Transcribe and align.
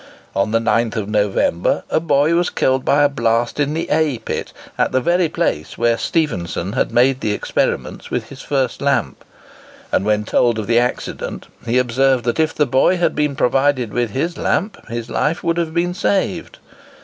On 0.35 0.49
the 0.49 0.57
9th 0.57 1.05
November 1.05 1.83
a 1.91 1.99
boy 1.99 2.33
was 2.33 2.49
killed 2.49 2.83
by 2.83 3.03
a 3.03 3.07
blast 3.07 3.59
in 3.59 3.75
the 3.75 3.87
A 3.91 4.17
pit, 4.17 4.51
at 4.75 4.91
the 4.93 4.99
very 4.99 5.29
place 5.29 5.77
where 5.77 5.95
Stephenson 5.95 6.73
had 6.73 6.91
made 6.91 7.21
the 7.21 7.33
experiments 7.33 8.09
with 8.09 8.29
his 8.29 8.41
first 8.41 8.81
lamp; 8.81 9.23
and, 9.91 10.03
when 10.03 10.23
told 10.23 10.57
of 10.57 10.65
the 10.65 10.79
accident, 10.79 11.45
he 11.67 11.77
observed 11.77 12.23
that 12.25 12.39
if 12.39 12.51
the 12.55 12.65
boy 12.65 12.97
had 12.97 13.13
been 13.13 13.35
provided 13.35 13.93
with 13.93 14.09
his 14.09 14.39
lamp, 14.39 14.83
his 14.87 15.07
life 15.07 15.43
would 15.43 15.57
have 15.57 15.71
been 15.71 15.93
saved. 15.93 16.57